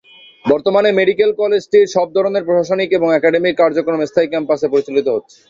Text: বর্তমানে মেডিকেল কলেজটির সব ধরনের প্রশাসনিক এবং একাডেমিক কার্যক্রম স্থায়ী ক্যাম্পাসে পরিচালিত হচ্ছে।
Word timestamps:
বর্তমানে 0.45 0.89
মেডিকেল 0.99 1.31
কলেজটির 1.41 1.85
সব 1.95 2.07
ধরনের 2.15 2.45
প্রশাসনিক 2.47 2.89
এবং 2.97 3.07
একাডেমিক 3.11 3.53
কার্যক্রম 3.57 3.99
স্থায়ী 4.05 4.27
ক্যাম্পাসে 4.29 4.67
পরিচালিত 4.73 5.07
হচ্ছে। 5.09 5.37